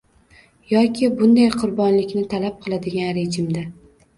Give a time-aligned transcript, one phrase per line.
[0.71, 3.67] yoki bunday qurbonlikni talab qiladigan rejimda